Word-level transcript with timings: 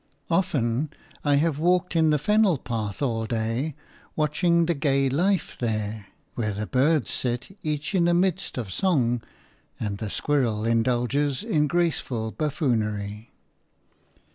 Often 0.31 0.89
I 1.23 1.35
have 1.35 1.59
walked 1.59 1.95
in 1.95 2.09
the 2.09 2.17
fennel 2.17 2.57
path 2.57 3.03
all 3.03 3.27
day, 3.27 3.75
watching 4.15 4.65
the 4.65 4.73
gay 4.73 5.09
life 5.09 5.55
there, 5.59 6.07
where 6.33 6.53
the 6.55 6.65
birds 6.65 7.11
sit 7.11 7.55
each 7.61 7.93
in 7.93 8.07
a 8.07 8.13
mist 8.15 8.57
of 8.57 8.73
song 8.73 9.21
and 9.79 9.99
the 9.99 10.09
squirrel 10.09 10.65
indulges 10.65 11.43
in 11.43 11.67
graceful 11.67 12.31
buffoonery. 12.31 13.29